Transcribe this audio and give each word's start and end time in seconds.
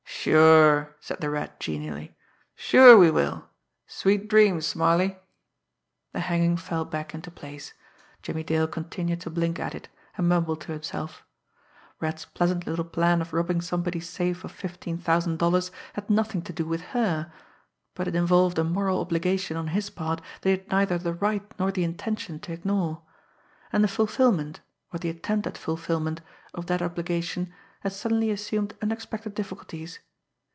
"Sure!" 0.23 0.95
said 0.99 1.19
the 1.19 1.31
Rat 1.31 1.59
genially. 1.59 2.15
"Sure, 2.53 2.95
we 2.95 3.09
will! 3.09 3.49
Sweet 3.87 4.27
dreams, 4.27 4.67
Smarly!" 4.67 5.17
The 6.13 6.19
hanging 6.19 6.57
fell 6.57 6.85
back 6.85 7.15
into 7.15 7.31
place. 7.31 7.73
Jimmie 8.21 8.43
Dale 8.43 8.67
continued 8.67 9.19
to 9.21 9.31
blink 9.31 9.57
at 9.59 9.73
it, 9.73 9.89
and 10.15 10.29
mumble 10.29 10.55
to 10.57 10.73
himself. 10.73 11.23
The 11.97 12.05
Rat's 12.05 12.25
pleasant 12.25 12.67
little 12.67 12.85
plan 12.85 13.19
of 13.19 13.33
robbing 13.33 13.61
somebody's 13.61 14.07
safe 14.07 14.43
of 14.43 14.51
fifteen 14.51 14.99
thousand 14.99 15.39
dollars 15.39 15.71
had 15.93 16.07
nothing 16.07 16.43
to 16.43 16.53
do 16.53 16.65
with 16.67 16.81
her 16.93 17.33
but 17.95 18.07
it 18.07 18.13
involved 18.15 18.59
a 18.59 18.63
moral 18.63 19.01
obligation 19.01 19.57
on 19.57 19.69
his 19.69 19.89
part 19.89 20.21
that 20.41 20.49
he 20.49 20.51
had 20.55 20.69
neither 20.69 20.99
the 20.99 21.15
right 21.15 21.51
nor 21.57 21.71
the 21.71 21.83
intention 21.83 22.39
to 22.41 22.53
ignore. 22.53 23.01
And 23.73 23.83
the 23.83 23.87
fulfilment, 23.87 24.59
or 24.93 24.99
the 24.99 25.09
attempt 25.09 25.47
at 25.47 25.57
fulfilment, 25.57 26.21
of 26.53 26.67
that 26.67 26.83
obligation 26.83 27.51
had 27.79 27.91
suddenly 27.91 28.29
assumed 28.29 28.75
unexpected 28.83 29.33
difficulties. 29.33 29.97